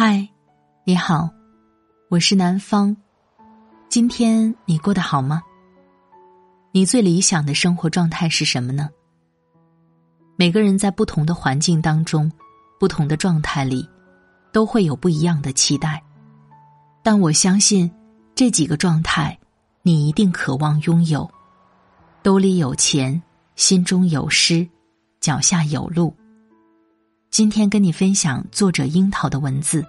[0.00, 0.28] 嗨，
[0.84, 1.28] 你好，
[2.08, 2.96] 我是南方。
[3.88, 5.42] 今天你过得好吗？
[6.70, 8.88] 你最理想的生活状态是什么呢？
[10.36, 12.30] 每个人在不同的环境当中、
[12.78, 13.90] 不同的状态里，
[14.52, 16.00] 都会有不一样的期待。
[17.02, 17.90] 但我相信，
[18.36, 19.36] 这几个状态，
[19.82, 21.28] 你一定渴望拥有：
[22.22, 23.20] 兜里有钱，
[23.56, 24.64] 心中有诗，
[25.18, 26.14] 脚下有路。
[27.30, 29.84] 今天跟你分享作者樱桃的文字。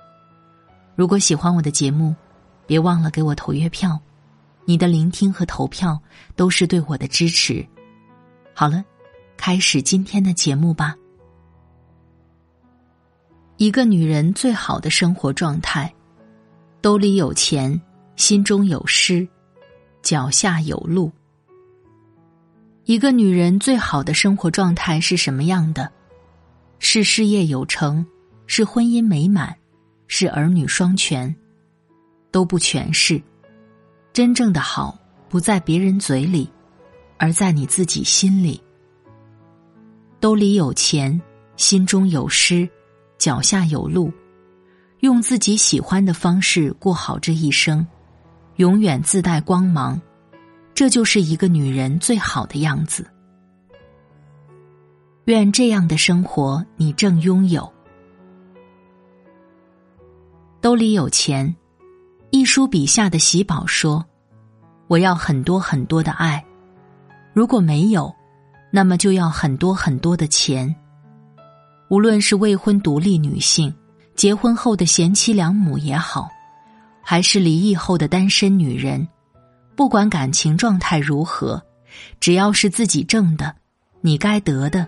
[0.96, 2.14] 如果喜欢我的节目，
[2.68, 4.00] 别忘了给我投月票。
[4.66, 6.00] 你的聆听和投票
[6.36, 7.66] 都是对我的支持。
[8.54, 8.84] 好了，
[9.36, 10.96] 开始今天的节目吧。
[13.58, 15.92] 一个女人最好的生活状态：
[16.82, 17.82] 兜里有钱，
[18.16, 19.28] 心中有诗，
[20.04, 21.12] 脚下有路。
[22.84, 25.92] 一个女人最好的生活状态是什么样的？
[26.80, 28.06] 是事业有成，
[28.48, 29.56] 是婚姻美满，
[30.08, 31.34] 是儿女双全，
[32.32, 33.22] 都不全是。
[34.12, 34.98] 真正的好
[35.30, 36.50] 不在别人嘴里，
[37.18, 38.62] 而在你自己心里。
[40.20, 41.22] 兜里有钱，
[41.58, 42.68] 心中有诗，
[43.18, 44.12] 脚下有路，
[45.02, 47.86] 用自己喜欢的方式过好这一生，
[48.56, 50.02] 永远自带光芒，
[50.74, 53.06] 这就是一个女人最好的样子。
[55.30, 57.72] 愿这样的生活你正拥有。
[60.60, 61.56] 兜里有钱，
[62.32, 64.04] 一书笔下的喜宝说
[64.90, 66.44] ：“我要很多很多的爱，
[67.32, 68.12] 如果没有，
[68.72, 70.76] 那么就要很多很多的钱。
[71.92, 73.72] 无论是未婚独立女性，
[74.16, 76.28] 结婚后的贤妻良母也好，
[77.04, 79.08] 还是离异后的单身女人，
[79.76, 81.62] 不管感情状态如何，
[82.20, 83.56] 只要是自己挣的，
[84.02, 84.88] 你该得的。”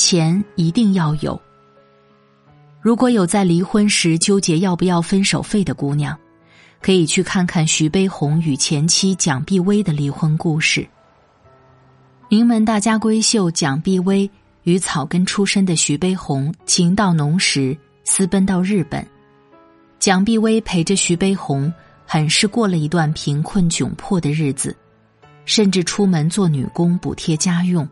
[0.00, 1.38] 钱一定要有。
[2.80, 6.16] 如果有在离婚时纠结要不要分手费的姑娘，
[6.80, 10.86] 可以去看看徐悲鸿与前妻蒋碧薇的离婚故事。
[12.28, 14.30] 名门大家闺秀蒋碧薇
[14.62, 19.04] 与草根出身的徐悲鸿情到浓时私奔到日本，
[19.98, 21.72] 蒋碧薇陪着徐悲鸿，
[22.06, 24.76] 很是过了一段贫困窘迫的日子，
[25.44, 27.86] 甚至出门做女工补贴家用。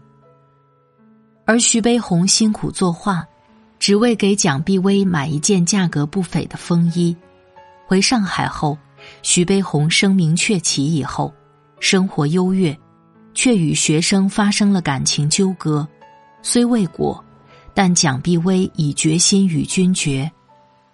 [1.48, 3.24] 而徐悲鸿辛苦作画，
[3.78, 7.16] 只为给蒋碧薇买一件价格不菲的风衣。
[7.86, 8.76] 回上海后，
[9.22, 11.32] 徐悲鸿声名鹊起以后，
[11.78, 12.76] 生活优越，
[13.32, 15.86] 却与学生发生了感情纠葛，
[16.42, 17.24] 虽未果，
[17.72, 20.28] 但蒋碧薇已决心与君绝。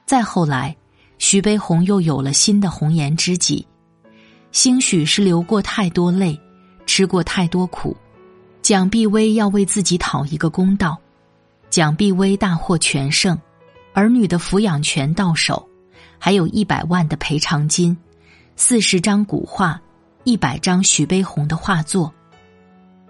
[0.05, 0.77] 再后来，
[1.17, 3.67] 徐悲鸿又有了新的红颜知己，
[4.51, 6.39] 兴许是流过太多泪，
[6.85, 7.97] 吃过太多苦。
[8.63, 10.97] 蒋碧薇要为自己讨一个公道，
[11.69, 13.37] 蒋碧薇大获全胜，
[13.93, 15.69] 儿女的抚养权到手，
[16.17, 17.97] 还有一百万的赔偿金，
[18.55, 19.83] 四十张古画，
[20.23, 22.15] 一百张徐悲鸿的画作。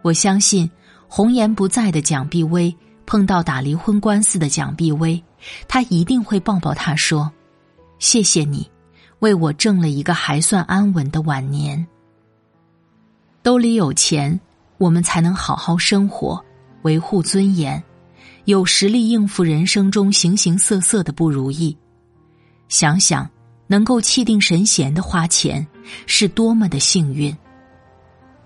[0.00, 0.68] 我相信，
[1.06, 2.74] 红颜不在的蒋碧薇
[3.04, 5.22] 碰到打离婚官司的蒋碧薇，
[5.69, 7.30] 她一定会抱抱他说
[8.00, 8.66] ：“谢谢你，
[9.19, 11.86] 为我挣了一个还算安稳的晚年。
[13.42, 14.40] 兜里有钱。”
[14.82, 16.44] 我们才能好好生活，
[16.82, 17.81] 维护尊严，
[18.47, 21.76] 有实力应付人生中形形色色的不如意。
[22.69, 23.31] 想想
[23.69, 25.65] 能够气定神闲的花钱，
[26.06, 27.32] 是多么的幸运。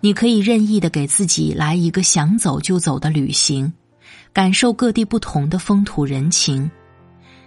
[0.03, 3.73] 你可以任意的给自己来一个想走就走的旅行，
[4.35, 6.71] 感受各地不同的风土人情。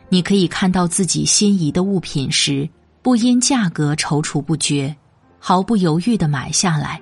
[0.10, 2.68] 你可以看到自己心仪的物品时，
[3.04, 4.96] 不因价格踌躇不决，
[5.38, 7.00] 毫不犹豫的买下来。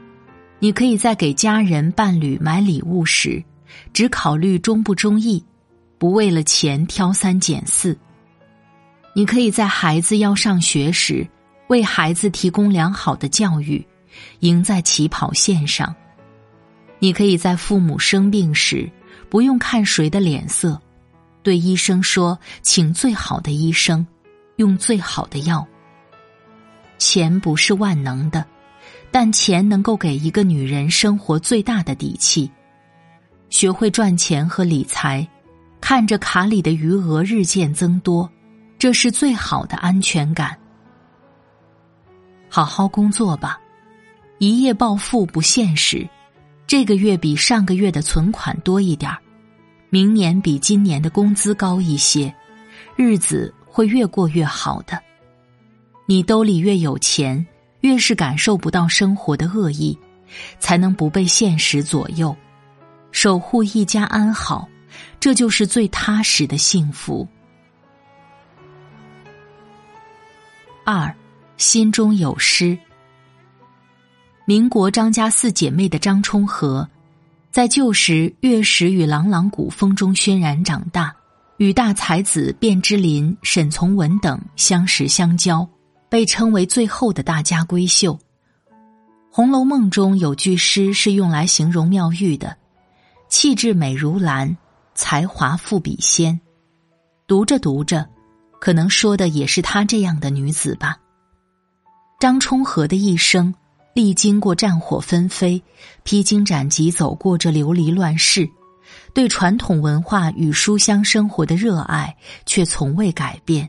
[0.60, 3.44] 你可以在给家人、伴侣买礼物时，
[3.94, 5.44] 只考虑中不中意，
[6.00, 7.98] 不为了钱挑三拣四。
[9.14, 11.28] 你可以在孩子要上学时，
[11.68, 13.86] 为孩子提供良好的教育，
[14.40, 15.94] 赢在起跑线上。
[16.98, 18.90] 你可以在父母生病时，
[19.30, 20.80] 不用看谁的脸色，
[21.44, 24.06] 对医生说：“请最好的医生，
[24.56, 25.64] 用最好的药。”
[26.98, 28.44] 钱不是万能的。
[29.20, 32.48] 但钱能够给一个女人生活最大的底气。
[33.50, 35.28] 学会赚钱和理财，
[35.82, 38.30] 看着卡里的余额日渐增多，
[38.78, 40.56] 这是最好的安全感。
[42.48, 43.60] 好好工作吧，
[44.38, 46.08] 一夜暴富不现实。
[46.68, 49.18] 这个月比上个月的存款多一点儿，
[49.90, 52.32] 明年比今年的工资高一些，
[52.96, 55.02] 日子会越过越好的。
[56.06, 57.44] 你兜里越有钱，
[57.88, 59.98] 越是感受不到生活的恶意，
[60.60, 62.36] 才能不被现实左右，
[63.14, 64.68] 守护一家安好，
[65.22, 67.26] 这就是最踏实的幸福。
[70.84, 71.16] 二，
[71.56, 72.78] 心中有诗。
[74.44, 76.86] 民国张家四姐妹的张充和，
[77.52, 81.16] 在旧时乐史与朗朗古风中渲染长大，
[81.56, 85.66] 与大才子卞之琳、沈从文等相识相交，
[86.10, 88.14] 被称为最后的大家闺秀。
[89.32, 92.58] 《红楼梦》中有句诗是用来形容妙玉的
[93.30, 94.58] ：“气质美如兰，
[94.96, 96.40] 才华富比仙。”
[97.28, 98.08] 读着读着，
[98.60, 100.98] 可能说的也是她这样的女子吧。
[102.20, 103.54] 张充和的一生。
[103.94, 105.60] 历经过战火纷飞，
[106.04, 108.48] 披荆斩棘走过这流离乱世，
[109.12, 112.16] 对传统文化与书香生活的热爱
[112.46, 113.68] 却从未改变。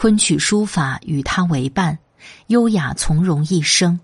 [0.00, 1.98] 昆曲书法与他为伴，
[2.46, 3.98] 优雅从容一生。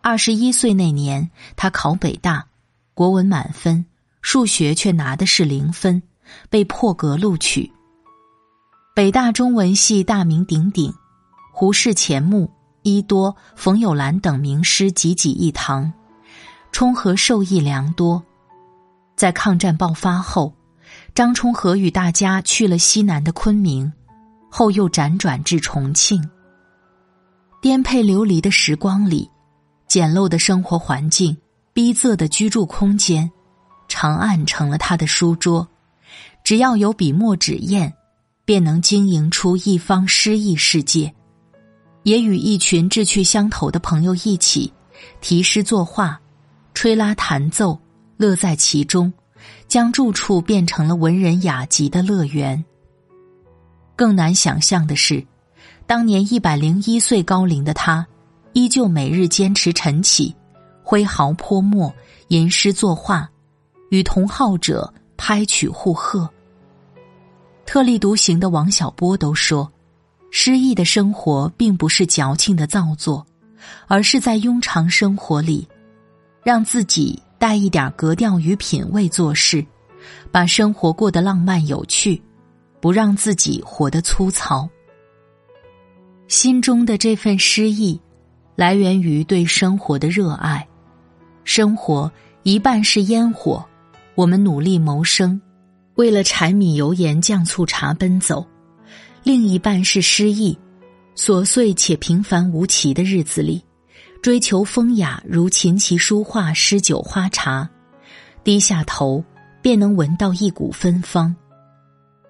[0.00, 2.46] 二十一岁那年，他考北大，
[2.94, 3.84] 国文满分，
[4.22, 6.00] 数学却拿的是零分，
[6.48, 7.68] 被破格录取。
[8.94, 10.94] 北大中文系大名鼎鼎，
[11.52, 12.48] 胡适、钱穆。
[12.82, 15.92] 伊多、冯友兰等名师济济一堂，
[16.70, 18.22] 冲和受益良多。
[19.16, 20.54] 在抗战爆发后，
[21.12, 23.92] 张充和与大家去了西南的昆明，
[24.48, 26.22] 后又辗转至重庆。
[27.60, 29.28] 颠沛流离的时光里，
[29.86, 31.36] 简陋的生活环境、
[31.72, 33.30] 逼仄的居住空间，
[33.88, 35.66] 长案成了他的书桌。
[36.44, 37.92] 只要有笔墨纸砚，
[38.44, 41.12] 便能经营出一方诗意世界。
[42.04, 44.72] 也与一群志趣相投的朋友一起
[45.20, 46.18] 题诗作画、
[46.72, 47.78] 吹拉弹奏，
[48.16, 49.12] 乐在其中，
[49.66, 52.64] 将住处变成了文人雅集的乐园。
[53.98, 55.26] 更难想象的是，
[55.84, 58.06] 当年一百零一岁高龄的他，
[58.52, 60.32] 依旧每日坚持晨起，
[60.84, 61.92] 挥毫泼墨，
[62.28, 63.28] 吟诗作画，
[63.90, 66.30] 与同好者拍曲互贺。
[67.66, 69.68] 特立独行的王小波都说。
[70.30, 73.26] 诗意的生活并不是矫情的造作，
[73.88, 75.66] 而是在庸常生活里，
[76.44, 79.66] 让自己带一点格调与品味做事，
[80.30, 82.22] 把生活过得浪漫有趣，
[82.80, 84.68] 不让自己活得粗糙。
[86.26, 88.00] 心中的这份诗意，
[88.54, 90.66] 来源于对生活的热爱。
[91.44, 93.64] 生活一半是烟火，
[94.14, 95.40] 我们努力谋生，
[95.94, 98.46] 为了柴米油盐酱醋茶奔走。
[99.22, 100.56] 另一半是诗意，
[101.16, 103.62] 琐碎且平凡无奇的日子里，
[104.22, 107.68] 追求风雅如琴棋书画诗酒花茶，
[108.44, 109.24] 低下头
[109.62, 111.34] 便能闻到一股芬芳。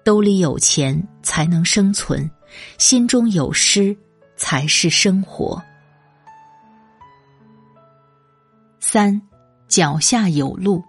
[0.03, 2.29] 兜里有钱才能生存，
[2.77, 3.95] 心中有诗
[4.35, 5.61] 才是生活。
[8.79, 9.21] 三，
[9.67, 10.83] 脚下有路，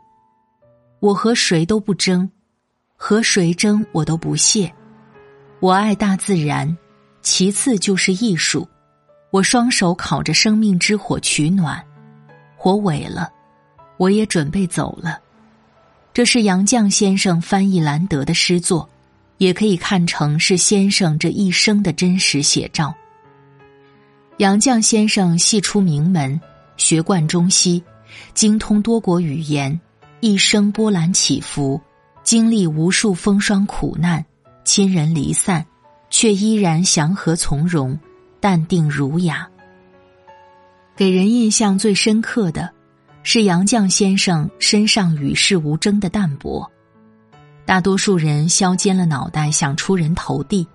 [1.00, 2.30] 我和谁都不争，
[2.96, 4.73] 和谁争我都不屑。
[5.58, 6.75] 我爱大自然，
[7.20, 8.66] 其次就是艺术。
[9.30, 11.85] 我双手烤着生命之火取暖，
[12.56, 13.30] 火萎了，
[13.99, 15.20] 我也准备走了。
[16.12, 18.88] 这是杨绛先生翻译兰德的诗作，
[19.40, 22.94] 也可以看成是先生这一生的真实写照。
[24.37, 26.38] 杨绛先生系出名门，
[26.76, 27.82] 学贯中西，
[28.35, 29.80] 精通多国语言，
[30.20, 31.80] 一生波澜起伏，
[32.23, 34.23] 经历无数风霜苦难。
[34.62, 35.64] 亲人离散，
[36.11, 37.99] 却依然祥和从容、
[38.40, 39.49] 淡定儒雅。
[40.94, 42.70] 给人印象最深刻的，
[43.23, 46.70] 是杨绛先生身上与世无争的淡泊。
[47.70, 50.66] 大多数人削尖了脑袋想出人头地，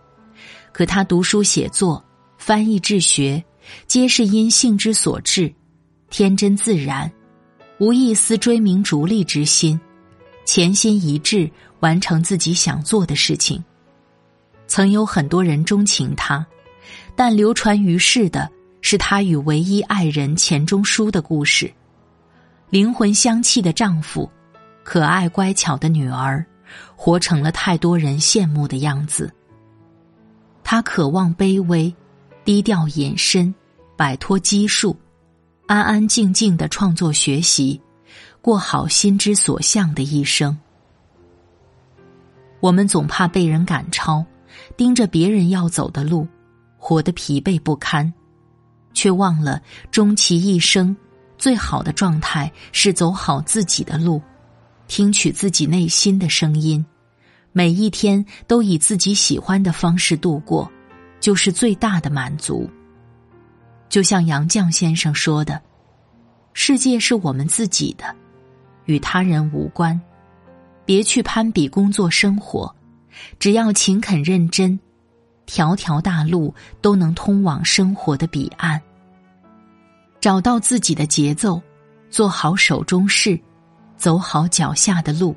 [0.71, 2.01] 可他读书写作、
[2.37, 3.43] 翻译治学，
[3.85, 5.53] 皆是因性之所至，
[6.09, 7.11] 天真自然，
[7.79, 9.77] 无一丝追名逐利之心，
[10.45, 13.61] 潜心一致完成自己想做的事情。
[14.65, 16.47] 曾有很多人钟情他，
[17.13, 18.49] 但流传于世的
[18.79, 21.69] 是他与唯一爱人钱钟书的故事。
[22.69, 24.31] 灵魂相契的丈夫，
[24.81, 26.45] 可爱乖巧的女儿，
[26.95, 29.31] 活成了太多人羡慕的样子。
[30.63, 31.93] 他渴望卑微，
[32.43, 33.53] 低调隐身，
[33.95, 34.98] 摆脱拘束，
[35.67, 37.79] 安安静静的创作学习，
[38.41, 40.57] 过好心之所向的一生。
[42.60, 44.25] 我们总怕被人赶超，
[44.75, 46.27] 盯着别人要走的路，
[46.77, 48.12] 活得疲惫不堪，
[48.93, 50.95] 却忘了终其一生，
[51.38, 54.19] 最好的状态是走好自己的路，
[54.88, 56.86] 听取自己内心的声音，
[57.51, 60.72] 每一天都以自己喜欢的方式度过，
[61.20, 62.70] 就是最大的满足。
[63.89, 65.62] 就像杨绛先生说的
[66.54, 68.15] ：“世界是我们自己的，
[68.86, 70.00] 与他人无关。”
[70.86, 72.74] 别去攀比工作生活，
[73.39, 74.80] 只要勤恳认真，
[75.48, 78.80] 条条大路都能通往生活的彼岸。
[80.22, 81.60] 找到自己的节奏，
[82.12, 83.39] 做好手中事，
[83.97, 85.35] 走好脚下的路，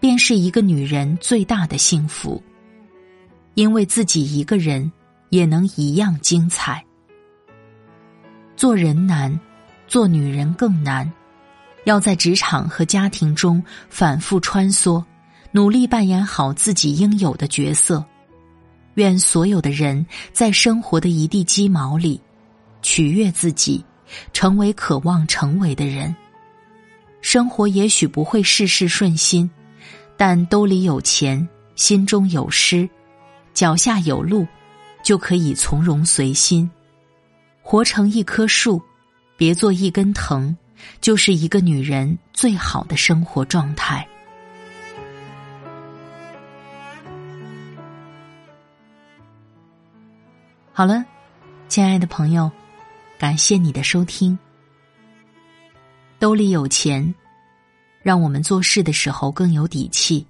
[0.00, 2.42] 便是一个女人最大的幸福。
[3.54, 4.90] 因为自己一个人
[5.30, 6.84] 也能一样精彩。
[8.56, 9.38] 做人难，
[9.86, 11.10] 做女人更难。
[11.84, 15.04] 要在职场和家庭中反复穿梭，
[15.52, 18.04] 努力扮演好自己应有的角色。
[18.94, 22.20] 愿所有的人在生活的一地鸡毛里
[22.80, 23.84] 取悦自己，
[24.32, 26.14] 成为渴望成为的人。
[27.24, 29.50] 生活也许不会事事顺心，
[30.14, 32.86] 但兜里有钱，心中有诗，
[33.54, 34.46] 脚下有路，
[35.02, 36.70] 就可以从容随心。
[37.62, 38.80] 活成一棵树，
[39.38, 40.54] 别做一根藤。
[41.00, 44.06] 就是一个女人最好的生活状态。
[50.74, 51.02] 好了，
[51.68, 52.52] 亲爱的朋友，
[53.18, 54.38] 感谢你的收听。
[56.24, 57.14] 兜里有钱，
[58.02, 60.24] 让我们做事的时候更有底气；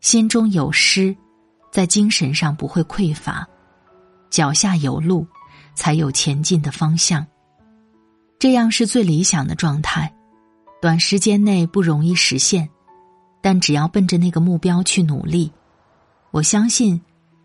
[0.00, 1.14] 心中有诗，
[1.70, 3.46] 在精神上不会匮乏；
[4.30, 5.26] 脚下有路，
[5.74, 7.26] 才有前进的方向。
[8.38, 10.10] 这样是最理想的状态，
[10.80, 12.66] 短时间内不容易实现，
[13.42, 15.52] 但只要奔着那个目标去努力，
[16.30, 16.98] 我相信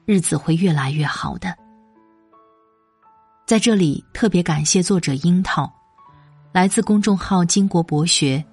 [0.05, 1.53] 日子会越来越好的。
[3.45, 5.69] 在这里特别感谢作者樱桃，
[6.51, 8.43] 来自公众号“金国博学”。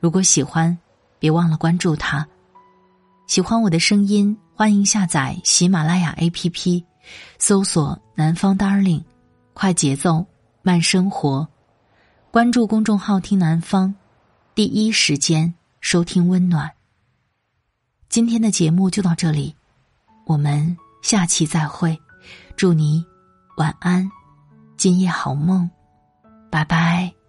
[0.00, 0.76] 如果喜欢，
[1.18, 2.26] 别忘了关注他。
[3.26, 6.84] 喜欢我的声音，欢迎下载喜马拉雅 APP，
[7.38, 9.02] 搜索“南方 Darling”，
[9.52, 10.24] 快节奏
[10.62, 11.46] 慢生活。
[12.30, 13.94] 关注公众号“听南方”，
[14.54, 16.70] 第一时间收听温暖。
[18.08, 19.54] 今天的节目就到这里，
[20.26, 21.98] 我们下期再会。
[22.56, 23.04] 祝你
[23.56, 24.10] 晚安，
[24.76, 25.68] 今夜好梦，
[26.50, 27.23] 拜拜。